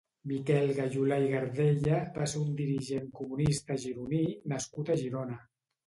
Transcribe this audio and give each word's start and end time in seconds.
Miquel 0.29 0.71
Gayolà 0.77 1.19
i 1.25 1.29
Gardella 1.33 2.01
va 2.17 2.29
ser 2.33 2.43
un 2.47 2.57
dirigent 2.63 3.09
comunista 3.23 3.81
gironí 3.87 4.27
nascut 4.55 4.95
a 4.99 5.03
Girona. 5.07 5.43